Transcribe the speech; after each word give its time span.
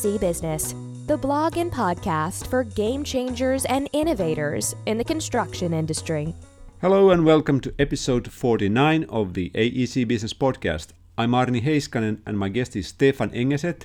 AEC 0.00 0.18
Business, 0.18 0.74
the 1.06 1.16
blog 1.16 1.58
and 1.58 1.70
podcast 1.70 2.46
for 2.46 2.64
game 2.64 3.04
changers 3.04 3.66
and 3.66 3.86
innovators 3.92 4.74
in 4.86 4.96
the 4.96 5.04
construction 5.04 5.74
industry. 5.74 6.34
Hello 6.80 7.10
and 7.10 7.26
welcome 7.26 7.60
to 7.60 7.74
episode 7.78 8.32
49 8.32 9.04
of 9.10 9.34
the 9.34 9.50
AEC 9.50 10.08
Business 10.08 10.32
Podcast. 10.32 10.88
I'm 11.18 11.32
Aarni 11.32 11.62
Heiskanen 11.62 12.20
and 12.24 12.38
my 12.38 12.48
guest 12.48 12.76
is 12.76 12.86
Stefan 12.86 13.28
Engeseth, 13.30 13.82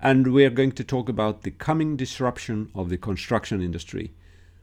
and 0.00 0.32
we 0.32 0.46
are 0.46 0.50
going 0.50 0.72
to 0.72 0.84
talk 0.84 1.10
about 1.10 1.42
the 1.42 1.50
coming 1.50 1.96
disruption 1.98 2.70
of 2.74 2.88
the 2.88 2.96
construction 2.96 3.60
industry. 3.60 4.14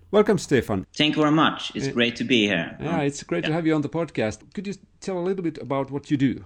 Welcome, 0.10 0.39
Stefan. 0.39 0.87
Thank 0.96 1.18
you 1.18 1.21
very 1.21 1.36
much. 1.36 1.71
It's 1.75 1.87
uh, 1.87 1.92
great 1.92 2.15
to 2.15 2.24
be 2.24 2.47
here. 2.47 2.75
Yeah, 2.82 3.01
it's 3.01 3.21
great 3.21 3.43
yeah. 3.43 3.50
to 3.50 3.54
have 3.54 3.68
you 3.68 3.75
on 3.75 3.83
the 3.83 3.89
podcast. 3.89 4.39
Could 4.56 4.65
you 4.65 4.74
tell 5.01 5.19
a 5.19 5.25
little 5.28 5.43
bit 5.43 5.60
about 5.60 5.92
what 5.92 6.10
you 6.10 6.18
do? 6.18 6.46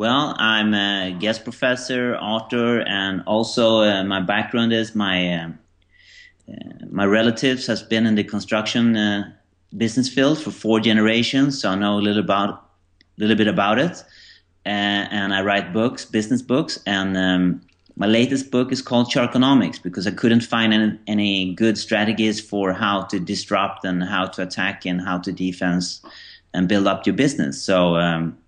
Well, 0.00 0.34
I'm 0.38 0.72
a 0.72 1.14
guest 1.20 1.44
professor, 1.44 2.16
author, 2.16 2.80
and 2.80 3.22
also 3.26 3.82
uh, 3.82 4.02
my 4.02 4.22
background 4.22 4.72
is 4.72 4.94
my 4.94 5.34
uh, 5.34 5.48
uh, 6.50 6.86
my 6.90 7.04
relatives 7.04 7.66
has 7.66 7.82
been 7.82 8.06
in 8.06 8.14
the 8.14 8.24
construction 8.24 8.96
uh, 8.96 9.30
business 9.76 10.08
field 10.08 10.38
for 10.38 10.52
four 10.52 10.80
generations, 10.80 11.60
so 11.60 11.68
I 11.68 11.74
know 11.74 11.98
a 11.98 12.00
little 12.00 12.24
about 12.24 12.48
a 12.48 12.60
little 13.18 13.36
bit 13.36 13.46
about 13.46 13.78
it. 13.78 14.02
and 14.64 15.34
I 15.34 15.42
write 15.42 15.74
books, 15.74 16.06
business 16.06 16.40
books, 16.40 16.78
and 16.86 17.14
um, 17.18 17.60
my 17.96 18.06
latest 18.06 18.50
book 18.50 18.72
is 18.72 18.80
called 18.80 19.10
Sharkonomics 19.10 19.82
because 19.82 20.06
I 20.06 20.12
couldn't 20.12 20.44
find 20.44 20.72
any, 20.72 20.98
any 21.08 21.54
good 21.54 21.76
strategies 21.76 22.40
for 22.40 22.72
how 22.72 23.02
to 23.02 23.20
disrupt 23.20 23.84
and 23.84 24.02
how 24.02 24.28
to 24.28 24.40
attack 24.40 24.86
and 24.86 25.02
how 25.02 25.18
to 25.18 25.30
defense 25.30 26.00
and 26.54 26.68
build 26.68 26.86
up 26.86 27.06
your 27.06 27.16
business. 27.16 27.60
So. 27.60 27.96
Um, 27.96 28.38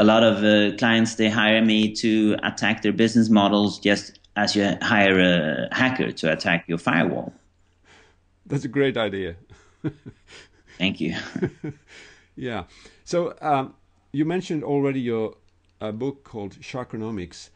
a 0.00 0.04
lot 0.04 0.22
of 0.22 0.42
uh, 0.42 0.74
clients 0.78 1.16
they 1.16 1.28
hire 1.28 1.62
me 1.62 1.92
to 1.92 2.34
attack 2.42 2.80
their 2.80 2.92
business 2.92 3.28
models 3.28 3.78
just 3.78 4.18
as 4.34 4.56
you 4.56 4.64
hire 4.80 5.18
a 5.20 5.68
hacker 5.72 6.10
to 6.10 6.32
attack 6.32 6.64
your 6.66 6.78
firewall. 6.78 7.34
That's 8.46 8.64
a 8.64 8.68
great 8.68 8.96
idea. 8.96 9.36
Thank 10.78 11.02
you. 11.02 11.16
yeah. 12.36 12.64
So 13.04 13.34
um, 13.42 13.74
you 14.12 14.24
mentioned 14.24 14.64
already 14.64 15.00
your 15.00 15.34
uh, 15.82 15.92
book 15.92 16.24
called 16.24 16.58
Sharkonomics. 16.60 17.50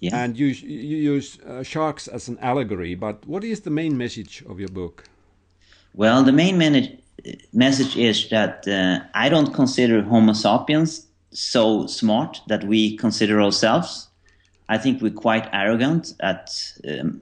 Yeah. 0.00 0.16
And 0.16 0.38
you, 0.38 0.46
you 0.46 0.96
use 1.14 1.38
uh, 1.40 1.62
sharks 1.62 2.08
as 2.08 2.26
an 2.26 2.38
allegory, 2.40 2.94
but 2.94 3.24
what 3.26 3.44
is 3.44 3.60
the 3.60 3.70
main 3.70 3.98
message 3.98 4.42
of 4.48 4.58
your 4.58 4.70
book? 4.70 5.04
Well, 5.94 6.24
the 6.24 6.32
main 6.32 6.56
message 7.52 7.96
is 7.96 8.30
that 8.30 8.66
uh, 8.66 9.06
I 9.14 9.28
don't 9.28 9.52
consider 9.52 10.02
Homo 10.02 10.32
sapiens 10.32 11.06
so 11.32 11.86
smart 11.86 12.40
that 12.48 12.64
we 12.64 12.96
consider 12.96 13.40
ourselves. 13.40 14.08
I 14.68 14.78
think 14.78 15.02
we're 15.02 15.10
quite 15.10 15.48
arrogant 15.52 16.14
at 16.20 16.50
um, 16.88 17.20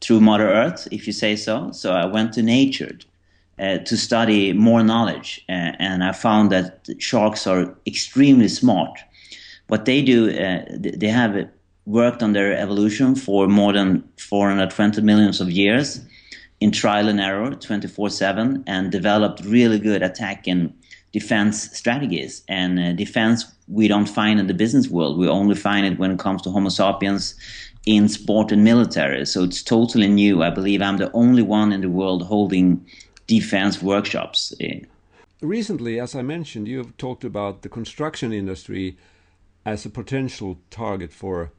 through 0.00 0.20
Mother 0.20 0.48
Earth, 0.48 0.88
if 0.90 1.06
you 1.06 1.12
say 1.12 1.36
so. 1.36 1.72
So 1.72 1.92
I 1.92 2.06
went 2.06 2.32
to 2.34 2.42
nature 2.42 2.96
uh, 3.58 3.78
to 3.78 3.96
study 3.96 4.52
more 4.52 4.82
knowledge, 4.82 5.44
uh, 5.48 5.72
and 5.78 6.02
I 6.02 6.12
found 6.12 6.50
that 6.52 6.88
sharks 6.98 7.46
are 7.46 7.74
extremely 7.86 8.48
smart. 8.48 8.98
What 9.68 9.84
they 9.84 10.02
do, 10.02 10.30
uh, 10.30 10.64
they 10.78 11.08
have 11.08 11.48
worked 11.86 12.22
on 12.22 12.32
their 12.32 12.56
evolution 12.56 13.14
for 13.14 13.48
more 13.48 13.72
than 13.72 14.04
420 14.16 15.02
millions 15.02 15.40
of 15.40 15.50
years 15.50 16.00
in 16.60 16.70
trial 16.70 17.08
and 17.08 17.20
error, 17.20 17.50
24/7, 17.50 18.62
and 18.66 18.92
developed 18.92 19.44
really 19.44 19.78
good 19.78 20.02
attack 20.02 20.46
and 20.46 20.72
defense 21.12 21.70
strategies. 21.76 22.42
And 22.48 22.78
uh, 22.78 22.92
defense 22.92 23.44
we 23.68 23.88
don't 23.88 24.08
find 24.08 24.40
in 24.40 24.46
the 24.46 24.54
business 24.54 24.88
world. 24.88 25.18
We 25.18 25.28
only 25.28 25.54
find 25.54 25.86
it 25.86 25.98
when 25.98 26.10
it 26.10 26.18
comes 26.18 26.42
to 26.42 26.50
Homo 26.50 26.68
sapiens 26.68 27.34
in 27.86 28.08
sport 28.08 28.52
and 28.52 28.64
military. 28.64 29.24
So 29.26 29.44
it's 29.44 29.62
totally 29.62 30.08
new. 30.08 30.42
I 30.42 30.50
believe 30.50 30.82
I'm 30.82 30.98
the 30.98 31.10
only 31.12 31.42
one 31.42 31.72
in 31.72 31.80
the 31.80 31.88
world 31.88 32.22
holding 32.22 32.84
defense 33.26 33.80
workshops. 33.80 34.52
Recently, 35.40 35.98
as 35.98 36.14
I 36.14 36.22
mentioned, 36.22 36.68
you 36.68 36.78
have 36.78 36.96
talked 36.96 37.24
about 37.24 37.62
the 37.62 37.68
construction 37.68 38.32
industry 38.32 38.98
as 39.64 39.86
a 39.86 39.90
potential 39.90 40.58
target 40.70 41.12
for 41.12 41.52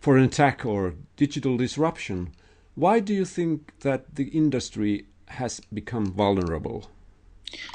for 0.00 0.16
an 0.16 0.24
attack 0.24 0.64
or 0.64 0.94
digital 1.16 1.58
disruption. 1.58 2.32
Why 2.74 3.00
do 3.00 3.12
you 3.12 3.26
think 3.26 3.72
that 3.80 4.14
the 4.14 4.28
industry 4.28 5.06
has 5.26 5.60
become 5.72 6.06
vulnerable? 6.06 6.90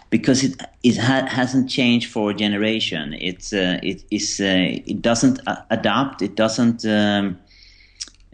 Because 0.10 0.44
it 0.44 0.62
it 0.84 0.98
ha- 0.98 1.28
hasn't 1.28 1.70
changed 1.70 2.12
for 2.12 2.32
a 2.32 2.34
generation. 2.34 3.14
It's 3.14 3.54
uh, 3.54 3.80
it 3.84 4.04
is 4.12 4.40
uh, 4.40 4.82
it 4.86 5.02
doesn't 5.02 5.42
uh, 5.48 5.62
adapt. 5.70 6.22
It 6.22 6.36
doesn't 6.36 6.86
um, 6.86 7.40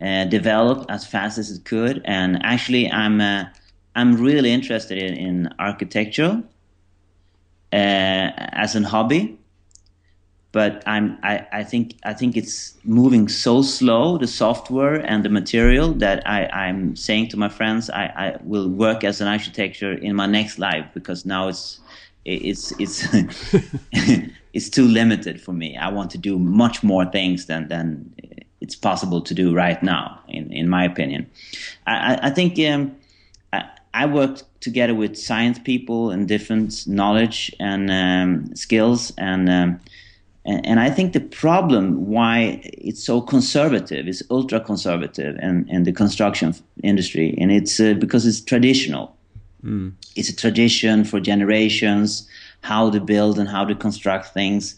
uh, 0.02 0.26
develop 0.26 0.86
as 0.90 1.06
fast 1.06 1.38
as 1.38 1.52
it 1.52 1.66
could. 1.66 2.02
And 2.06 2.40
actually, 2.44 2.92
I'm 2.92 3.22
uh, 3.22 3.46
I'm 3.96 4.16
really 4.16 4.52
interested 4.52 4.98
in, 4.98 5.14
in 5.16 5.54
architecture 5.60 6.44
uh, 7.74 8.32
as 8.64 8.76
a 8.76 8.82
hobby 8.88 9.38
but 10.52 10.84
I'm 10.86 11.18
I, 11.24 11.46
I 11.52 11.64
think 11.64 11.96
I 12.04 12.14
think 12.14 12.36
it's 12.36 12.74
moving 12.84 13.28
so 13.28 13.62
slow 13.62 14.18
the 14.18 14.28
software 14.28 14.96
and 14.96 15.24
the 15.24 15.30
material 15.30 15.94
that 15.94 16.28
I, 16.28 16.46
I'm 16.48 16.96
saying 16.96 17.30
to 17.30 17.38
my 17.38 17.50
friends 17.50 17.90
I, 17.90 18.06
I 18.06 18.38
will 18.44 18.68
work 18.68 19.04
as 19.04 19.22
an 19.22 19.28
architecture 19.28 19.94
in 19.94 20.16
my 20.16 20.26
next 20.26 20.60
life 20.60 20.86
because 20.94 21.26
now 21.26 21.48
it's 21.48 21.80
it's 22.26 22.72
it's 22.80 23.08
it's 24.54 24.70
too 24.70 24.88
limited 24.88 25.42
for 25.42 25.54
me. 25.54 25.78
I 25.78 25.90
want 25.90 26.12
to 26.12 26.18
do 26.18 26.38
much 26.38 26.84
more 26.84 27.06
things 27.06 27.46
than 27.46 27.68
than 27.68 28.14
it's 28.60 28.76
possible 28.76 29.22
to 29.22 29.34
do 29.34 29.54
right 29.54 29.82
now 29.82 30.20
in 30.28 30.52
in 30.52 30.70
my 30.70 30.84
opinion. 30.84 31.30
I, 31.88 32.20
I 32.24 32.30
think 32.30 32.60
um, 32.60 32.96
I, 33.94 34.06
worked 34.06 34.44
together 34.62 34.94
with 34.94 35.18
science 35.18 35.60
people 35.60 36.12
and 36.12 36.28
different 36.28 36.88
knowledge 36.88 37.54
and 37.60 37.92
um, 37.92 38.56
skills 38.56 39.12
and 39.18 39.50
um, 39.50 39.80
and, 40.46 40.66
and, 40.66 40.80
I 40.80 40.90
think 40.90 41.14
the 41.14 41.20
problem 41.20 42.08
why 42.08 42.60
it's 42.64 43.04
so 43.04 43.22
conservative 43.22 44.08
is 44.08 44.24
ultra 44.32 44.60
conservative 44.60 45.38
in, 45.38 45.70
in 45.70 45.84
the 45.84 45.92
construction 45.92 46.56
industry, 46.84 47.36
and 47.38 47.52
it's 47.52 47.80
uh, 47.80 47.94
because 47.94 48.26
it's 48.26 48.42
traditional. 48.42 49.16
Mm. 49.64 49.94
It's 50.16 50.30
a 50.30 50.36
tradition 50.36 51.04
for 51.04 51.20
generations 51.20 52.28
how 52.62 52.90
to 52.90 53.00
build 53.00 53.38
and 53.38 53.48
how 53.48 53.66
to 53.66 53.76
construct 53.76 54.30
things. 54.34 54.76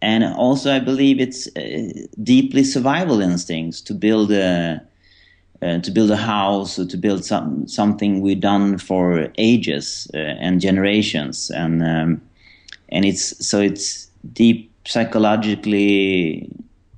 And 0.00 0.24
also, 0.24 0.74
I 0.74 0.80
believe 0.80 1.20
it's 1.20 1.48
uh, 1.56 2.06
deeply 2.22 2.64
survival 2.64 3.20
instincts 3.20 3.80
to 3.82 3.94
build 3.94 4.32
a 4.32 4.80
uh, 5.62 5.78
to 5.78 5.90
build 5.90 6.10
a 6.10 6.16
house 6.16 6.78
or 6.78 6.86
to 6.86 6.96
build 6.96 7.24
some 7.24 7.66
something 7.66 8.20
we've 8.20 8.40
done 8.40 8.78
for 8.78 9.28
ages 9.38 10.10
uh, 10.14 10.18
and 10.18 10.60
generations, 10.60 11.50
and 11.50 11.82
um, 11.82 12.22
and 12.90 13.04
it's 13.04 13.46
so 13.46 13.60
it's 13.60 14.08
deep 14.32 14.73
psychologically 14.86 16.48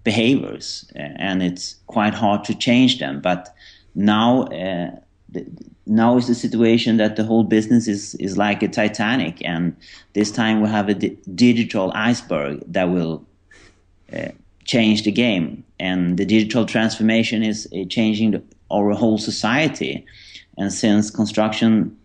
behaviors, 0.04 0.90
and 0.94 1.42
it's 1.42 1.76
quite 1.86 2.14
hard 2.14 2.44
to 2.44 2.54
change 2.54 2.98
them. 2.98 3.20
But 3.20 3.54
now, 3.94 4.42
uh, 4.44 4.90
the, 5.28 5.46
now 5.86 6.16
is 6.16 6.26
the 6.26 6.34
situation 6.34 6.96
that 6.98 7.16
the 7.16 7.24
whole 7.24 7.44
business 7.44 7.88
is 7.88 8.14
is 8.16 8.36
like 8.36 8.62
a 8.62 8.68
Titanic, 8.68 9.44
and 9.44 9.76
this 10.12 10.30
time 10.30 10.60
we 10.60 10.68
have 10.68 10.88
a 10.88 10.94
di- 10.94 11.16
digital 11.34 11.92
iceberg 11.94 12.62
that 12.72 12.90
will 12.90 13.24
uh, 14.12 14.28
change 14.64 15.02
the 15.02 15.12
game, 15.12 15.64
and 15.78 16.18
the 16.18 16.24
digital 16.24 16.66
transformation 16.66 17.42
is 17.42 17.68
uh, 17.72 17.84
changing 17.88 18.32
the, 18.32 18.42
our 18.70 18.92
whole 18.92 19.18
society. 19.18 20.04
And 20.58 20.72
since 20.72 21.10
construction 21.10 21.96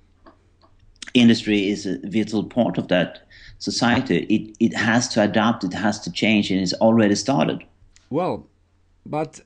industry 1.14 1.70
is 1.70 1.86
a 1.86 2.00
vital 2.04 2.44
part 2.44 2.78
of 2.78 2.88
that 2.88 3.28
society, 3.60 4.26
it, 4.26 4.56
it 4.60 4.74
has 4.76 5.08
to 5.10 5.22
adapt, 5.22 5.64
it 5.64 5.74
has 5.74 6.00
to 6.02 6.12
change, 6.12 6.52
and 6.52 6.60
it's 6.60 6.74
already 6.74 7.16
started. 7.16 7.64
Well, 8.10 8.48
but 9.06 9.42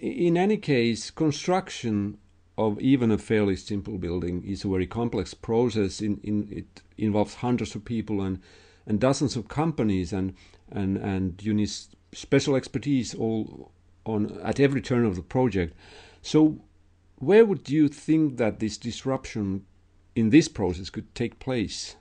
in 0.00 0.36
any 0.36 0.56
case, 0.56 1.10
construction 1.10 2.18
of 2.56 2.80
even 2.80 3.10
a 3.10 3.18
fairly 3.18 3.56
simple 3.56 3.98
building 3.98 4.44
is 4.44 4.64
a 4.64 4.68
very 4.68 4.86
complex 4.86 5.32
process. 5.32 6.00
In, 6.00 6.20
in 6.22 6.48
it 6.50 6.82
involves 6.96 7.34
hundreds 7.34 7.74
of 7.74 7.84
people 7.84 8.20
and, 8.20 8.40
and 8.86 9.00
dozens 9.00 9.36
of 9.36 9.48
companies, 9.48 10.12
and 10.12 10.34
and 10.70 10.96
and 10.96 11.42
you 11.42 11.54
need 11.54 11.70
special 12.12 12.56
expertise 12.56 13.14
all 13.14 13.72
on 14.04 14.40
at 14.42 14.60
every 14.60 14.80
turn 14.80 15.04
of 15.04 15.16
the 15.16 15.22
project. 15.22 15.74
So, 16.22 16.58
where 17.16 17.44
would 17.44 17.68
you 17.68 17.88
think 17.88 18.36
that 18.38 18.58
this 18.58 18.76
disruption 18.76 19.64
in 20.18 20.30
this 20.30 20.48
process 20.48 20.90
could 20.90 21.14
take 21.14 21.38
place? 21.38 21.96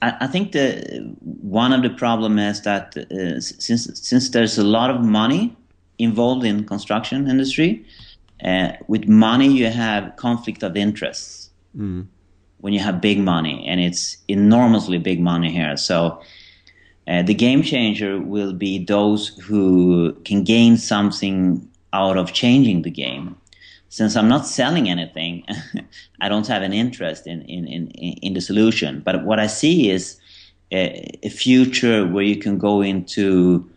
I, 0.00 0.16
I 0.20 0.26
think 0.26 0.52
the 0.52 1.14
one 1.42 1.72
of 1.72 1.82
the 1.82 1.90
problem 1.90 2.38
is 2.38 2.62
that 2.62 2.96
uh, 2.96 3.40
since 3.40 3.82
since 4.08 4.30
there's 4.30 4.58
a 4.58 4.64
lot 4.64 4.90
of 4.90 5.00
money 5.04 5.56
involved 5.98 6.44
in 6.44 6.64
construction 6.64 7.28
industry, 7.28 7.84
uh, 8.44 8.72
with 8.86 9.06
money 9.08 9.48
you 9.48 9.66
have 9.66 10.16
conflict 10.16 10.62
of 10.62 10.76
interests. 10.76 11.50
Mm. 11.76 12.06
When 12.62 12.74
you 12.74 12.80
have 12.80 13.00
big 13.00 13.18
money, 13.18 13.66
and 13.66 13.80
it's 13.80 14.18
enormously 14.28 14.98
big 14.98 15.18
money 15.18 15.50
here, 15.50 15.78
so 15.78 16.20
uh, 17.08 17.22
the 17.22 17.32
game 17.32 17.62
changer 17.62 18.20
will 18.20 18.52
be 18.52 18.84
those 18.84 19.28
who 19.46 20.12
can 20.26 20.44
gain 20.44 20.76
something 20.76 21.66
out 21.94 22.18
of 22.18 22.34
changing 22.34 22.82
the 22.82 22.90
game. 22.90 23.34
Since 23.90 24.16
I'm 24.16 24.28
not 24.28 24.46
selling 24.46 24.88
anything, 24.88 25.44
I 26.20 26.28
don't 26.28 26.46
have 26.46 26.62
an 26.62 26.72
interest 26.72 27.26
in, 27.26 27.42
in, 27.42 27.66
in, 27.66 27.88
in 27.88 28.34
the 28.34 28.40
solution. 28.40 29.02
But 29.04 29.24
what 29.24 29.38
I 29.38 29.48
see 29.48 29.90
is 29.90 30.16
a, 30.72 31.18
a 31.22 31.28
future 31.28 32.06
where 32.06 32.24
you 32.24 32.36
can 32.36 32.56
go 32.56 32.82
into 32.82 33.68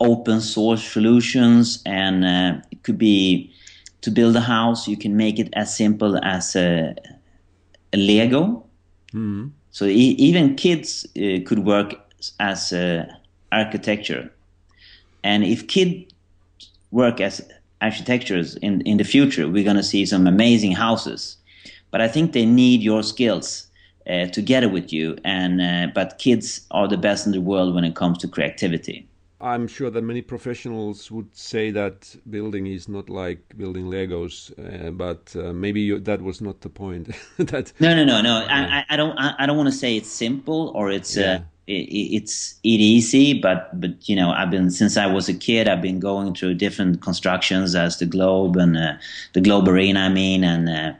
open 0.00 0.40
source 0.40 0.84
solutions 0.84 1.82
and 1.86 2.24
uh, 2.24 2.60
it 2.70 2.82
could 2.82 2.98
be 2.98 3.50
to 4.02 4.10
build 4.10 4.36
a 4.36 4.40
house 4.40 4.86
you 4.86 4.96
can 4.96 5.16
make 5.16 5.38
it 5.38 5.48
as 5.54 5.74
simple 5.74 6.18
as 6.22 6.56
a, 6.56 6.94
a 7.92 7.96
lego 7.96 8.62
mm. 9.12 9.50
so 9.70 9.86
e- 9.86 10.16
even 10.18 10.56
kids 10.56 11.06
uh, 11.16 11.38
could 11.46 11.60
work 11.60 11.94
as 12.40 12.72
uh, 12.72 13.06
architecture 13.52 14.30
and 15.22 15.44
if 15.44 15.66
kids 15.68 16.12
work 16.90 17.20
as 17.20 17.40
architectures 17.86 18.56
in, 18.56 18.80
in 18.82 18.96
the 18.96 19.08
future 19.14 19.48
we're 19.48 19.68
going 19.70 19.82
to 19.84 19.90
see 19.92 20.04
some 20.06 20.26
amazing 20.26 20.72
houses 20.72 21.36
but 21.90 22.00
i 22.00 22.08
think 22.08 22.32
they 22.32 22.46
need 22.46 22.80
your 22.82 23.02
skills 23.02 23.48
uh, 24.10 24.26
together 24.38 24.68
with 24.68 24.92
you 24.92 25.16
and 25.24 25.60
uh, 25.60 25.86
but 25.94 26.18
kids 26.18 26.66
are 26.70 26.88
the 26.88 26.96
best 27.06 27.26
in 27.26 27.32
the 27.32 27.40
world 27.40 27.74
when 27.74 27.84
it 27.84 27.94
comes 27.94 28.18
to 28.18 28.28
creativity 28.28 29.06
I'm 29.44 29.66
sure 29.68 29.90
that 29.90 30.02
many 30.02 30.22
professionals 30.22 31.10
would 31.10 31.36
say 31.36 31.70
that 31.72 32.16
building 32.30 32.66
is 32.66 32.88
not 32.88 33.10
like 33.10 33.40
building 33.58 33.86
Legos, 33.86 34.52
uh, 34.58 34.90
but 34.90 35.36
uh, 35.36 35.52
maybe 35.52 35.82
you, 35.82 36.00
that 36.00 36.22
was 36.22 36.40
not 36.40 36.62
the 36.62 36.70
point. 36.70 37.10
that 37.36 37.72
no, 37.78 37.94
no, 37.94 38.04
no, 38.04 38.22
no. 38.22 38.46
I, 38.48 38.84
I 38.88 38.96
don't. 38.96 39.18
I, 39.18 39.34
I 39.40 39.46
don't 39.46 39.58
want 39.58 39.68
to 39.68 39.74
say 39.74 39.98
it's 39.98 40.08
simple 40.08 40.72
or 40.74 40.90
it's 40.90 41.14
uh, 41.18 41.20
yeah. 41.20 41.40
Uh, 41.68 41.72
it, 41.72 42.16
it's 42.16 42.54
it 42.62 42.80
easy, 42.80 43.40
but 43.40 43.68
but 43.80 44.08
you 44.08 44.16
know, 44.16 44.30
I've 44.30 44.50
been 44.50 44.70
since 44.70 44.96
I 44.96 45.06
was 45.06 45.28
a 45.28 45.34
kid. 45.34 45.68
I've 45.68 45.82
been 45.82 46.00
going 46.00 46.34
through 46.34 46.54
different 46.54 47.00
constructions 47.00 47.74
as 47.74 47.98
the 47.98 48.06
Globe 48.06 48.56
and 48.56 48.76
uh, 48.76 48.94
the 49.32 49.40
Globe 49.40 49.68
Arena. 49.68 50.00
I 50.00 50.08
mean, 50.08 50.44
and 50.44 50.68
uh, 50.68 50.92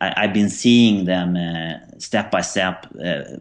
I, 0.00 0.22
have 0.22 0.34
been 0.34 0.50
seeing 0.50 1.06
them 1.06 1.36
step 1.98 2.30
by 2.30 2.40
step 2.40 2.86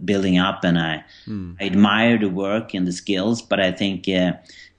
building 0.03 0.37
up, 0.37 0.63
and 0.63 0.79
I, 0.79 1.03
hmm. 1.25 1.53
I, 1.59 1.65
admire 1.65 2.17
the 2.17 2.29
work 2.29 2.73
and 2.73 2.87
the 2.87 2.91
skills. 2.91 3.41
But 3.41 3.59
I 3.59 3.71
think 3.71 4.07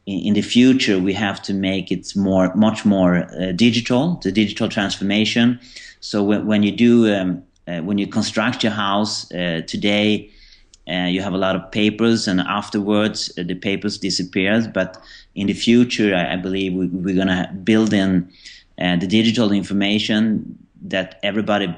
in, 0.06 0.34
the 0.34 0.42
future 0.42 0.98
we 0.98 1.12
have 1.12 1.40
to 1.42 1.54
make 1.54 1.92
it 1.92 2.14
more 2.16 2.52
much 2.54 2.84
more 2.84 3.28
uh, 3.40 3.52
digital 3.52 4.16
the 4.22 4.32
digital 4.32 4.68
transformation 4.68 5.60
so 6.00 6.22
when, 6.22 6.46
when 6.46 6.62
you 6.62 6.72
do 6.72 7.14
um, 7.14 7.42
uh, 7.68 7.78
when 7.80 7.98
you 7.98 8.06
construct 8.06 8.64
your 8.64 8.72
house 8.72 9.30
uh, 9.32 9.62
today 9.66 10.28
uh, 10.88 11.06
you 11.06 11.22
have 11.22 11.32
a 11.32 11.38
lot 11.38 11.54
of 11.54 11.70
papers 11.70 12.26
and 12.26 12.40
afterwards 12.40 13.32
uh, 13.38 13.42
the 13.42 13.54
papers 13.54 13.98
disappears. 13.98 14.66
But 14.66 15.02
in 15.34 15.46
the 15.46 15.54
future 15.54 16.14
i, 16.14 16.34
I 16.34 16.36
believe 16.36 16.72
we, 16.74 17.12
are 17.12 17.14
going 17.14 17.28
to 17.28 17.50
build 17.64 17.92
in 17.92 18.30
uh, 18.80 18.96
the 18.96 19.06
digital 19.06 19.52
information 19.52 20.58
that 20.84 21.20
everybody 21.22 21.72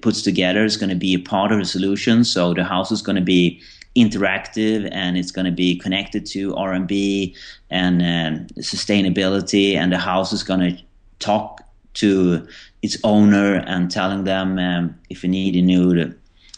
puts 0.00 0.22
together 0.22 0.64
is 0.64 0.76
going 0.76 0.90
to 0.90 0.96
be 0.96 1.14
a 1.14 1.18
part 1.18 1.50
of 1.50 1.58
the 1.58 1.64
solution. 1.64 2.22
So 2.22 2.54
the 2.54 2.62
house 2.62 2.92
is 2.92 3.02
going 3.02 3.16
to 3.16 3.22
be 3.22 3.60
interactive 3.96 4.88
and 4.92 5.16
it's 5.16 5.32
going 5.32 5.46
to 5.46 5.50
be 5.50 5.76
connected 5.76 6.26
to 6.26 6.54
R&B 6.54 7.34
and 7.70 8.02
um, 8.02 8.46
sustainability. 8.60 9.74
And 9.74 9.92
the 9.92 9.98
house 9.98 10.32
is 10.32 10.42
going 10.42 10.60
to 10.60 10.82
talk 11.18 11.62
to 11.94 12.46
its 12.82 12.98
owner 13.04 13.54
and 13.66 13.90
telling 13.90 14.24
them 14.24 14.58
um, 14.58 14.94
if 15.08 15.22
they 15.22 15.28
need 15.28 15.56
a 15.56 15.62
new 15.62 16.14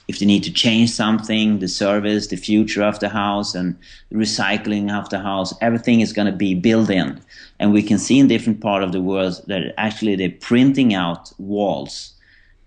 if 0.09 0.19
they 0.19 0.27
need 0.27 0.43
to 0.43 0.53
change 0.53 0.91
something 0.91 1.59
the 1.59 1.69
service 1.69 2.29
the 2.29 2.37
future 2.37 2.83
of 2.83 2.99
the 3.01 3.09
house 3.09 3.55
and 3.55 3.77
the 4.11 4.17
recycling 4.17 4.91
of 4.91 5.09
the 5.11 5.21
house 5.21 5.55
everything 5.61 6.01
is 6.01 6.13
going 6.13 6.27
to 6.27 6.37
be 6.37 6.55
built 6.55 6.91
in 6.91 7.21
and 7.61 7.73
we 7.73 7.83
can 7.83 7.99
see 7.99 8.19
in 8.19 8.27
different 8.29 8.61
part 8.61 8.83
of 8.83 8.93
the 8.93 9.01
world 9.01 9.41
that 9.47 9.75
actually 9.77 10.17
they're 10.17 10.39
printing 10.41 10.95
out 10.95 11.33
walls 11.39 12.15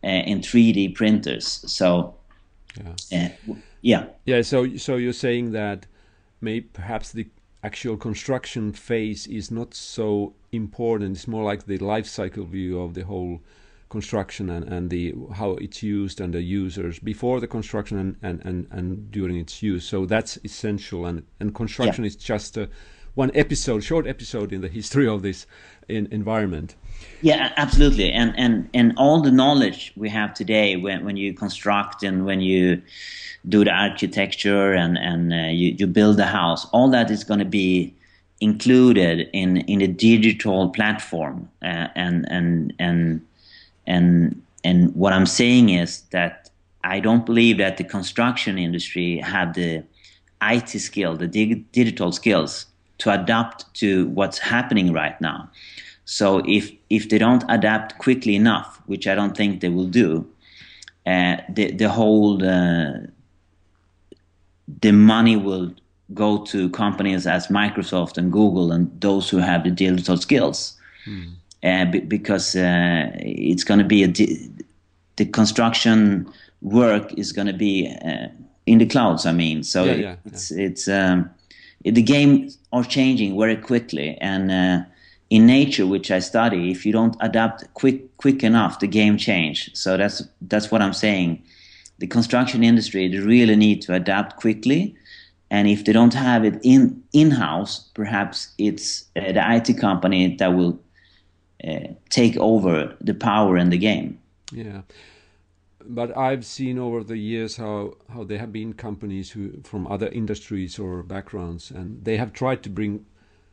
uh, 0.03 0.07
in 0.07 0.39
3d 0.39 0.95
printers 0.95 1.63
so 1.67 2.13
yeah. 3.09 3.29
Uh, 3.49 3.55
yeah. 3.81 4.05
Yeah. 4.25 4.41
So 4.41 4.77
so 4.77 4.95
you're 4.95 5.13
saying 5.13 5.51
that 5.51 5.85
maybe 6.39 6.67
perhaps 6.73 7.11
the 7.11 7.27
actual 7.63 7.97
construction 7.97 8.71
phase 8.73 9.27
is 9.27 9.51
not 9.51 9.73
so 9.73 10.33
important. 10.51 11.17
It's 11.17 11.27
more 11.27 11.43
like 11.43 11.65
the 11.65 11.77
life 11.77 12.07
cycle 12.07 12.45
view 12.45 12.79
of 12.79 12.93
the 12.93 13.03
whole 13.03 13.41
construction 13.91 14.49
and, 14.49 14.65
and 14.73 14.89
the 14.89 15.13
how 15.35 15.51
it's 15.65 15.83
used 15.83 16.21
and 16.21 16.33
the 16.33 16.41
users 16.41 16.97
before 16.97 17.39
the 17.41 17.47
construction 17.47 17.97
and, 17.99 18.15
and, 18.23 18.41
and, 18.45 18.67
and 18.71 19.11
during 19.11 19.37
its 19.37 19.61
use. 19.61 19.83
So 19.83 20.05
that's 20.05 20.39
essential 20.43 21.05
and, 21.05 21.23
and 21.39 21.53
construction 21.53 22.03
yeah. 22.03 22.07
is 22.07 22.15
just 22.15 22.57
a, 22.57 22.69
one 23.15 23.31
episode, 23.35 23.83
short 23.83 24.07
episode 24.07 24.53
in 24.53 24.61
the 24.61 24.69
history 24.69 25.07
of 25.07 25.21
this 25.21 25.45
in, 25.89 26.07
environment. 26.11 26.75
Yeah, 27.21 27.51
absolutely. 27.57 28.09
And, 28.11 28.33
and, 28.37 28.69
and 28.73 28.93
all 28.95 29.21
the 29.21 29.31
knowledge 29.31 29.91
we 29.97 30.09
have 30.09 30.33
today 30.33 30.77
when, 30.77 31.03
when 31.03 31.17
you 31.17 31.33
construct 31.33 32.01
and 32.01 32.25
when 32.25 32.39
you 32.39 32.81
do 33.49 33.65
the 33.65 33.71
architecture 33.71 34.73
and 34.73 34.97
and 34.97 35.33
uh, 35.33 35.51
you, 35.51 35.75
you 35.77 35.87
build 35.87 36.17
the 36.17 36.25
house. 36.25 36.65
All 36.71 36.89
that 36.91 37.09
is 37.09 37.23
going 37.23 37.39
to 37.39 37.45
be 37.45 37.93
included 38.39 39.29
in 39.33 39.57
in 39.57 39.81
a 39.81 39.87
digital 39.87 40.69
platform. 40.69 41.49
Uh, 41.61 41.87
and 41.95 42.25
and 42.29 42.73
and 42.79 43.21
and 43.87 44.41
and 44.63 44.93
what 44.95 45.13
I'm 45.13 45.25
saying 45.25 45.69
is 45.69 46.01
that 46.11 46.49
I 46.83 46.99
don't 46.99 47.25
believe 47.25 47.57
that 47.57 47.77
the 47.77 47.83
construction 47.83 48.57
industry 48.57 49.17
have 49.17 49.53
the 49.53 49.83
IT 50.41 50.69
skill, 50.69 51.15
the 51.15 51.27
dig- 51.27 51.71
digital 51.71 52.11
skills 52.11 52.65
to 52.99 53.11
adapt 53.11 53.71
to 53.75 54.07
what's 54.09 54.37
happening 54.37 54.93
right 54.93 55.19
now. 55.21 55.49
So 56.05 56.43
if 56.47 56.71
if 56.89 57.09
they 57.09 57.17
don't 57.17 57.43
adapt 57.49 57.97
quickly 57.97 58.35
enough, 58.35 58.81
which 58.85 59.07
I 59.07 59.15
don't 59.15 59.35
think 59.35 59.61
they 59.61 59.69
will 59.69 59.87
do, 59.87 60.27
uh, 61.05 61.37
the 61.49 61.71
the 61.71 61.89
whole 61.89 62.43
uh, 62.43 62.93
the 64.81 64.91
money 64.91 65.37
will 65.37 65.73
go 66.13 66.43
to 66.45 66.69
companies 66.69 67.25
as 67.25 67.47
Microsoft 67.47 68.17
and 68.17 68.31
Google 68.31 68.71
and 68.71 68.89
those 68.99 69.29
who 69.29 69.37
have 69.37 69.63
the 69.63 69.71
digital 69.71 70.17
skills. 70.17 70.77
Mm. 71.05 71.33
Uh, 71.63 71.85
b- 71.85 71.99
because 71.99 72.55
uh, 72.55 73.11
it's 73.19 73.63
going 73.63 73.79
to 73.79 73.85
be 73.85 74.03
a 74.03 74.07
di- 74.07 74.49
the 75.17 75.25
construction 75.25 76.27
work 76.61 77.13
is 77.13 77.31
going 77.31 77.47
to 77.47 77.53
be 77.53 77.95
uh, 78.03 78.27
in 78.65 78.79
the 78.79 78.85
clouds. 78.85 79.25
I 79.25 79.31
mean, 79.31 79.63
so 79.63 79.83
yeah, 79.83 79.93
yeah, 79.93 80.15
it's 80.25 80.51
yeah. 80.51 80.65
it's 80.65 80.87
um, 80.87 81.29
the 81.83 82.01
games 82.01 82.57
are 82.73 82.83
changing 82.83 83.37
very 83.37 83.57
quickly, 83.57 84.17
and 84.21 84.51
uh, 84.51 84.83
in 85.29 85.45
nature, 85.45 85.85
which 85.85 86.09
I 86.09 86.19
study, 86.19 86.71
if 86.71 86.85
you 86.85 86.91
don't 86.93 87.15
adapt 87.19 87.71
quick 87.75 88.17
quick 88.17 88.43
enough, 88.43 88.79
the 88.79 88.87
game 88.87 89.17
change. 89.17 89.69
So 89.75 89.97
that's 89.97 90.23
that's 90.41 90.71
what 90.71 90.81
I'm 90.81 90.93
saying 90.93 91.43
the 92.01 92.07
construction 92.07 92.63
industry 92.63 93.07
they 93.07 93.19
really 93.19 93.55
need 93.55 93.81
to 93.83 93.93
adapt 93.93 94.35
quickly 94.35 94.95
and 95.51 95.67
if 95.67 95.85
they 95.85 95.93
don't 95.93 96.15
have 96.15 96.43
it 96.43 96.59
in 96.63 97.01
in-house 97.13 97.89
perhaps 97.93 98.53
it's 98.57 99.05
uh, 99.15 99.31
the 99.31 99.43
IT 99.55 99.77
company 99.79 100.35
that 100.35 100.53
will 100.57 100.77
take 102.09 102.37
over 102.37 102.95
the 103.01 103.13
power 103.13 103.57
in 103.57 103.69
the 103.69 103.77
game 103.77 104.19
yeah 104.51 104.81
but 105.85 106.15
I've 106.17 106.45
seen 106.45 106.77
over 106.77 107.03
the 107.03 107.17
years 107.17 107.57
how, 107.57 107.95
how 108.13 108.23
there 108.23 108.39
have 108.39 108.51
been 108.51 108.73
companies 108.73 109.31
who 109.31 109.61
from 109.63 109.87
other 109.87 110.07
industries 110.07 110.79
or 110.79 111.03
backgrounds, 111.03 111.71
and 111.71 112.03
they 112.03 112.17
have 112.17 112.33
tried 112.33 112.63
to 112.63 112.69
bring 112.69 113.05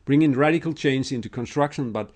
bring 0.04 0.22
in 0.22 0.32
radical 0.32 0.72
change 0.72 1.12
into 1.12 1.28
construction, 1.28 1.92
but 1.92 2.10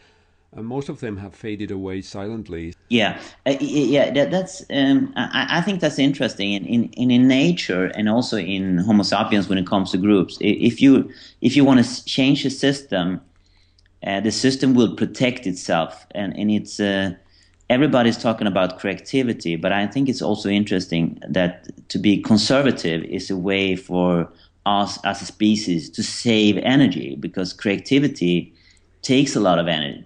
uh, 0.56 0.62
most 0.62 0.88
of 0.88 1.00
them 1.00 1.18
have 1.18 1.34
faded 1.34 1.70
away 1.70 2.00
silently. 2.00 2.74
Yeah, 2.88 3.20
uh, 3.46 3.56
yeah, 3.60 4.10
that, 4.12 4.30
that's. 4.30 4.64
Um, 4.70 5.12
I, 5.16 5.58
I, 5.58 5.60
think 5.60 5.80
that's 5.80 5.98
interesting 5.98 6.52
in, 6.52 6.88
in, 6.90 7.10
in 7.10 7.28
nature 7.28 7.86
and 7.94 8.08
also 8.08 8.38
in 8.38 8.78
Homo 8.78 9.02
sapiens 9.02 9.48
when 9.48 9.58
it 9.58 9.66
comes 9.66 9.90
to 9.92 9.98
groups. 9.98 10.38
If 10.40 10.80
you 10.80 11.10
if 11.40 11.56
you 11.56 11.64
want 11.64 11.84
to 11.84 12.04
change 12.04 12.44
a 12.44 12.50
system, 12.50 13.20
uh, 14.06 14.20
the 14.20 14.32
system 14.32 14.74
will 14.74 14.94
protect 14.94 15.46
itself, 15.46 16.06
and 16.12 16.36
and 16.36 16.50
it's. 16.50 16.80
Uh, 16.80 17.14
everybody's 17.70 18.18
talking 18.18 18.46
about 18.46 18.78
creativity, 18.78 19.56
but 19.56 19.72
I 19.72 19.86
think 19.86 20.10
it's 20.10 20.20
also 20.20 20.50
interesting 20.50 21.18
that 21.26 21.70
to 21.88 21.98
be 21.98 22.20
conservative 22.20 23.02
is 23.04 23.30
a 23.30 23.36
way 23.36 23.76
for 23.76 24.30
us 24.66 24.98
as 25.04 25.22
a 25.22 25.24
species 25.24 25.88
to 25.90 26.02
save 26.02 26.58
energy 26.58 27.16
because 27.18 27.54
creativity 27.54 28.52
takes 29.00 29.34
a 29.34 29.40
lot 29.40 29.58
of 29.58 29.68
energy 29.68 30.04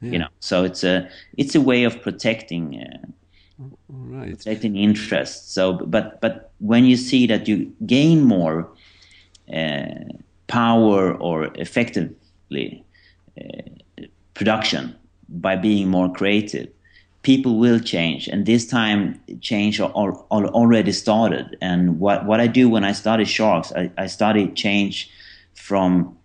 Yeah. 0.00 0.10
You 0.12 0.18
know, 0.18 0.28
so 0.40 0.64
it's 0.64 0.84
a 0.84 1.08
it's 1.36 1.54
a 1.54 1.60
way 1.60 1.84
of 1.84 2.00
protecting 2.02 2.80
uh, 2.80 2.98
right. 3.88 4.36
protecting 4.36 4.76
interests. 4.76 5.52
So, 5.52 5.72
but 5.72 6.20
but 6.20 6.50
when 6.58 6.84
you 6.84 6.96
see 6.96 7.26
that 7.26 7.48
you 7.48 7.72
gain 7.86 8.24
more 8.24 8.68
uh, 9.52 10.04
power 10.46 11.14
or 11.14 11.48
effectively 11.54 12.84
production 14.34 14.94
by 15.28 15.56
being 15.56 15.88
more 15.88 16.12
creative, 16.12 16.68
people 17.22 17.58
will 17.58 17.80
change. 17.80 18.28
And 18.28 18.46
this 18.46 18.66
time, 18.66 19.20
change 19.40 19.80
are, 19.80 19.92
are, 19.94 20.12
are 20.30 20.46
already 20.46 20.92
started. 20.92 21.56
And 21.60 22.00
what 22.00 22.24
what 22.26 22.40
I 22.40 22.46
do 22.46 22.68
when 22.68 22.84
I 22.84 22.92
study 22.92 23.24
sharks, 23.24 23.72
I, 23.72 23.90
I 23.98 24.06
study 24.06 24.48
change 24.54 25.10
from 25.54 26.16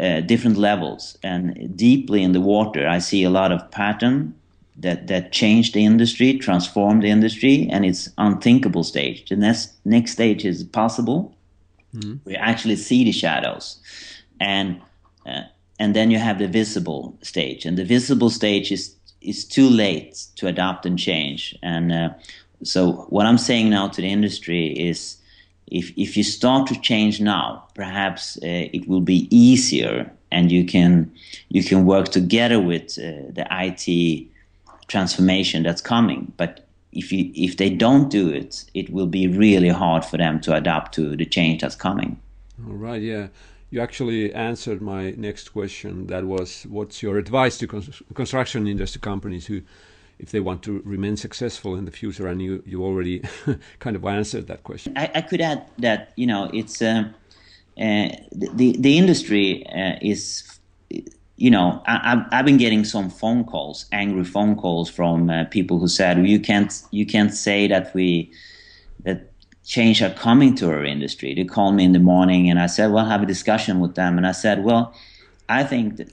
uh, 0.00 0.20
different 0.20 0.56
levels 0.56 1.18
and 1.22 1.76
deeply 1.76 2.22
in 2.22 2.32
the 2.32 2.40
water. 2.40 2.88
I 2.88 2.98
see 3.00 3.24
a 3.24 3.30
lot 3.30 3.52
of 3.52 3.70
pattern 3.70 4.34
that 4.76 5.06
that 5.06 5.32
changed 5.32 5.74
the 5.74 5.84
industry, 5.84 6.38
transformed 6.38 7.02
the 7.02 7.10
industry, 7.10 7.68
and 7.70 7.84
it's 7.84 8.08
unthinkable 8.16 8.84
stage. 8.84 9.28
The 9.28 9.36
next 9.36 9.74
next 9.84 10.12
stage 10.12 10.44
is 10.44 10.64
possible. 10.64 11.36
Mm-hmm. 11.94 12.14
We 12.24 12.36
actually 12.36 12.76
see 12.76 13.04
the 13.04 13.12
shadows, 13.12 13.80
and 14.38 14.80
uh, 15.26 15.42
and 15.80 15.96
then 15.96 16.10
you 16.10 16.18
have 16.18 16.38
the 16.38 16.46
visible 16.46 17.18
stage, 17.22 17.64
and 17.64 17.76
the 17.76 17.84
visible 17.84 18.30
stage 18.30 18.70
is 18.70 18.94
is 19.20 19.44
too 19.44 19.68
late 19.68 20.26
to 20.36 20.46
adapt 20.46 20.86
and 20.86 20.98
change. 20.98 21.58
And 21.62 21.92
uh, 21.92 22.10
so, 22.62 23.06
what 23.08 23.26
I'm 23.26 23.38
saying 23.38 23.70
now 23.70 23.88
to 23.88 24.00
the 24.00 24.08
industry 24.08 24.66
is, 24.68 25.16
if 25.66 25.92
if 25.96 26.16
you 26.16 26.22
start 26.22 26.68
to 26.68 26.80
change 26.80 27.20
now, 27.20 27.64
perhaps 27.74 28.36
uh, 28.36 28.68
it 28.76 28.86
will 28.88 29.00
be 29.00 29.26
easier, 29.30 30.12
and 30.30 30.52
you 30.52 30.64
can 30.64 31.10
you 31.48 31.64
can 31.64 31.86
work 31.86 32.08
together 32.10 32.60
with 32.60 32.98
uh, 32.98 33.32
the 33.32 33.46
IT 33.50 34.26
transformation 34.86 35.62
that's 35.62 35.82
coming. 35.82 36.32
But 36.36 36.66
if 36.92 37.10
you 37.10 37.32
if 37.34 37.56
they 37.56 37.70
don't 37.70 38.10
do 38.10 38.28
it, 38.28 38.64
it 38.74 38.90
will 38.90 39.06
be 39.06 39.26
really 39.26 39.70
hard 39.70 40.04
for 40.04 40.18
them 40.18 40.40
to 40.40 40.54
adapt 40.54 40.94
to 40.96 41.16
the 41.16 41.24
change 41.24 41.62
that's 41.62 41.76
coming. 41.76 42.20
All 42.66 42.74
right. 42.74 43.00
Yeah. 43.00 43.28
You 43.70 43.80
actually 43.80 44.34
answered 44.34 44.82
my 44.82 45.12
next 45.12 45.50
question. 45.50 46.08
That 46.08 46.24
was, 46.24 46.66
what's 46.68 47.02
your 47.02 47.18
advice 47.18 47.56
to 47.58 47.68
construction 48.14 48.66
industry 48.66 49.00
companies 49.00 49.46
who, 49.46 49.62
if 50.18 50.32
they 50.32 50.40
want 50.40 50.62
to 50.64 50.82
remain 50.84 51.16
successful 51.16 51.76
in 51.76 51.84
the 51.84 51.92
future? 51.92 52.26
And 52.26 52.42
you, 52.42 52.62
you 52.66 52.84
already 52.84 53.22
kind 53.78 53.94
of 53.94 54.04
answered 54.04 54.48
that 54.48 54.64
question. 54.64 54.94
I, 54.96 55.10
I 55.14 55.20
could 55.20 55.40
add 55.40 55.66
that 55.78 56.12
you 56.16 56.26
know 56.26 56.50
it's 56.52 56.82
uh, 56.82 57.04
uh, 57.78 58.08
the 58.32 58.76
the 58.78 58.98
industry 58.98 59.64
uh, 59.66 59.96
is 60.02 60.58
you 61.40 61.50
know, 61.50 61.82
I, 61.86 62.22
have 62.32 62.44
been 62.44 62.58
getting 62.58 62.84
some 62.84 63.08
phone 63.08 63.44
calls, 63.44 63.86
angry 63.92 64.24
phone 64.24 64.56
calls 64.56 64.90
from 64.90 65.30
uh, 65.30 65.44
people 65.46 65.78
who 65.78 65.88
said, 65.88 66.18
well, 66.18 66.26
"You 66.26 66.38
can't, 66.38 66.70
you 66.90 67.06
can't 67.06 67.32
say 67.32 67.66
that 67.66 67.94
we 67.94 68.30
that 69.04 69.29
change 69.64 70.02
are 70.02 70.10
coming 70.10 70.54
to 70.56 70.70
our 70.70 70.84
industry." 70.84 71.34
They 71.34 71.44
called 71.44 71.74
me 71.74 71.84
in 71.84 71.92
the 71.92 71.98
morning, 71.98 72.50
and 72.50 72.58
I 72.58 72.66
said, 72.66 72.92
"Well, 72.92 73.06
have 73.06 73.22
a 73.22 73.26
discussion 73.26 73.80
with 73.80 73.94
them." 73.94 74.16
And 74.16 74.26
I 74.26 74.32
said, 74.32 74.64
"Well, 74.64 74.94
I 75.48 75.64
think 75.64 75.96
that 75.96 76.12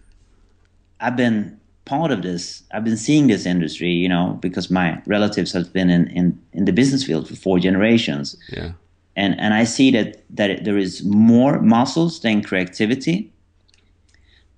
I've 1.00 1.16
been 1.16 1.58
part 1.86 2.12
of 2.12 2.22
this. 2.22 2.64
I've 2.72 2.84
been 2.84 2.98
seeing 2.98 3.28
this 3.28 3.46
industry, 3.46 3.92
you 3.92 4.10
know, 4.10 4.38
because 4.42 4.70
my 4.70 5.02
relatives 5.06 5.54
have 5.54 5.72
been 5.74 5.90
in 5.90 6.08
in, 6.08 6.40
in 6.54 6.66
the 6.66 6.74
business 6.74 7.04
field 7.04 7.28
for 7.28 7.36
four 7.36 7.60
generations." 7.60 8.36
Yeah. 8.50 8.72
And 9.16 9.40
and 9.40 9.54
I 9.54 9.66
see 9.66 9.92
that 9.92 10.24
that 10.36 10.64
there 10.64 10.78
is 10.78 11.04
more 11.04 11.62
muscles 11.62 12.20
than 12.20 12.44
creativity 12.44 13.32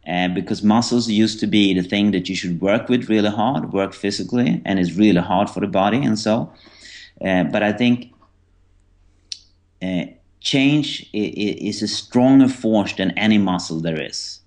uh, 0.10 0.28
because 0.30 0.64
muscles 0.64 1.08
used 1.10 1.40
to 1.40 1.48
be 1.48 1.74
the 1.74 1.88
thing 1.88 2.12
that 2.12 2.28
you 2.30 2.36
should 2.36 2.60
work 2.62 2.90
with 2.90 3.10
really 3.10 3.30
hard, 3.30 3.72
work 3.74 3.94
physically, 3.94 4.62
and 4.66 4.80
it's 4.80 4.94
really 4.94 5.22
hard 5.22 5.50
for 5.50 5.60
the 5.60 5.68
body 5.68 5.98
and 5.98 6.18
so. 6.18 6.52
Uh, 7.24 7.44
but 7.44 7.62
I 7.62 7.72
think 7.72 8.12
uh, 9.82 10.06
change 10.42 11.10
is 11.14 11.82
a 11.82 11.88
stronger 11.88 12.48
force 12.48 12.94
than 12.94 13.12
any 13.12 13.38
muscle 13.38 13.80
there 13.80 14.02
is. 14.02 14.40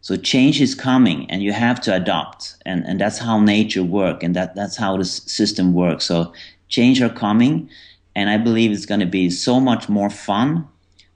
So 0.00 0.16
change 0.16 0.60
is 0.60 0.74
coming, 0.74 1.28
and 1.30 1.42
you 1.42 1.52
have 1.52 1.80
to 1.82 1.94
adapt, 1.94 2.54
and, 2.64 2.86
and 2.86 3.00
that's 3.00 3.18
how 3.18 3.40
nature 3.40 3.82
works, 3.82 4.24
and 4.24 4.36
that, 4.36 4.54
that's 4.54 4.76
how 4.76 4.96
the 4.96 5.04
system 5.04 5.74
works. 5.74 6.04
So 6.04 6.32
change 6.68 7.02
are 7.02 7.08
coming, 7.08 7.68
and 8.14 8.30
I 8.30 8.36
believe 8.36 8.70
it's 8.70 8.86
going 8.86 9.00
to 9.00 9.06
be 9.06 9.30
so 9.30 9.58
much 9.58 9.88
more 9.88 10.10
fun 10.10 10.66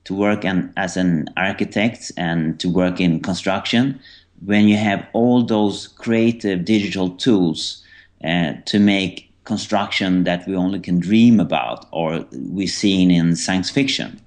to 0.05 0.15
work 0.15 0.45
an, 0.45 0.73
as 0.77 0.97
an 0.97 1.29
architect 1.37 2.11
and 2.17 2.59
to 2.59 2.69
work 2.69 3.01
in 3.01 3.21
construction 3.21 4.01
when 4.45 4.67
you 4.67 4.77
have 4.77 5.07
all 5.13 5.45
those 5.45 5.89
creative 5.89 6.65
digital 6.65 7.11
tools 7.11 7.85
uh, 8.25 8.55
to 8.65 8.79
make 8.79 9.30
construction 9.45 10.25
that 10.25 10.47
we 10.47 10.55
only 10.55 10.81
can 10.81 10.99
dream 10.99 11.41
about 11.41 11.87
or 11.93 12.25
we've 12.33 12.71
seen 12.71 13.11
in 13.11 13.37
science 13.37 13.71
fiction. 13.71 14.21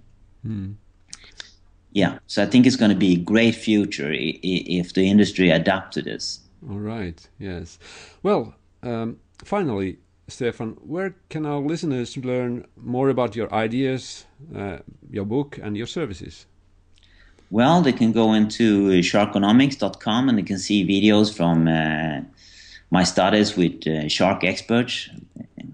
Mm. 0.45 0.75
Yeah, 1.91 2.17
so 2.25 2.41
I 2.41 2.47
think 2.47 2.65
it's 2.65 2.75
going 2.75 2.89
to 2.89 2.97
be 2.97 3.13
a 3.13 3.17
great 3.17 3.55
future 3.55 4.11
if 4.11 4.93
the 4.93 5.07
industry 5.07 5.51
adapt 5.51 5.93
to 5.93 6.01
this. 6.01 6.39
All 6.69 6.79
right. 6.79 7.29
Yes. 7.37 7.77
Well, 8.23 8.55
um, 8.81 9.19
finally, 9.43 9.97
Stefan, 10.27 10.71
where 10.81 11.15
can 11.29 11.45
our 11.45 11.59
listeners 11.59 12.17
learn 12.17 12.65
more 12.75 13.09
about 13.09 13.35
your 13.35 13.53
ideas, 13.53 14.25
uh, 14.55 14.79
your 15.11 15.25
book, 15.25 15.59
and 15.61 15.77
your 15.77 15.87
services? 15.87 16.47
Well, 17.51 17.83
they 17.83 17.91
can 17.91 18.11
go 18.11 18.33
into 18.33 18.87
sharkonomics.com 19.01 20.29
and 20.29 20.37
they 20.37 20.43
can 20.43 20.57
see 20.57 20.83
videos 20.83 21.31
from 21.35 21.67
uh, 21.67 22.21
my 22.93 23.03
studies 23.03 23.57
with 23.57 23.87
uh, 23.87 24.07
shark 24.07 24.43
experts 24.43 25.09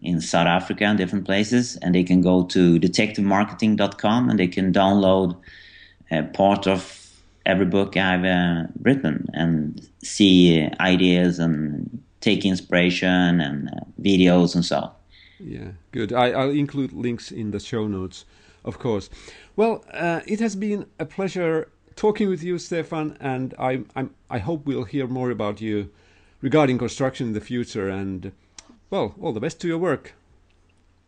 in 0.01 0.21
South 0.21 0.47
Africa 0.47 0.85
and 0.85 0.97
different 0.97 1.25
places. 1.25 1.75
And 1.81 1.93
they 1.93 2.05
can 2.05 2.21
go 2.21 2.43
to 2.45 2.79
detectivemarketing.com 2.79 4.29
and 4.29 4.39
they 4.39 4.47
can 4.47 4.71
download 4.71 5.35
a 6.11 6.23
part 6.23 6.65
of 6.65 6.81
every 7.45 7.65
book 7.65 7.97
I've 7.97 8.23
uh, 8.23 8.67
written 8.81 9.27
and 9.33 9.85
see 10.01 10.65
ideas 10.79 11.39
and 11.39 12.01
take 12.21 12.45
inspiration 12.45 13.41
and 13.41 13.67
uh, 13.67 13.83
videos 14.01 14.55
and 14.55 14.63
so. 14.63 14.77
on. 14.77 14.91
Yeah, 15.41 15.71
good. 15.91 16.13
I, 16.13 16.45
will 16.45 16.55
include 16.55 16.93
links 16.93 17.31
in 17.31 17.51
the 17.51 17.59
show 17.59 17.85
notes, 17.87 18.23
of 18.63 18.79
course. 18.79 19.09
Well, 19.57 19.83
uh, 19.93 20.21
it 20.25 20.39
has 20.39 20.55
been 20.55 20.85
a 20.99 21.05
pleasure 21.05 21.69
talking 21.97 22.29
with 22.29 22.43
you, 22.43 22.57
Stefan, 22.59 23.17
and 23.19 23.53
I, 23.59 23.81
I'm, 23.93 24.11
I 24.29 24.39
hope 24.39 24.65
we'll 24.65 24.85
hear 24.85 25.05
more 25.05 25.31
about 25.31 25.59
you 25.59 25.89
regarding 26.41 26.77
construction 26.77 27.27
in 27.27 27.33
the 27.33 27.41
future. 27.41 27.89
And 27.89 28.31
well, 28.89 29.15
all 29.21 29.33
the 29.33 29.39
best 29.39 29.59
to 29.61 29.67
your 29.67 29.77
work. 29.77 30.13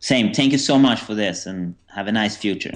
Same. 0.00 0.32
Thank 0.32 0.52
you 0.52 0.58
so 0.58 0.78
much 0.78 1.00
for 1.00 1.14
this, 1.14 1.46
and 1.46 1.76
have 1.94 2.08
a 2.08 2.12
nice 2.12 2.36
future. 2.36 2.72